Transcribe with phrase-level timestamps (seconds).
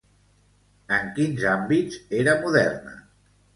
[0.97, 2.99] En quins àmbits era moderna?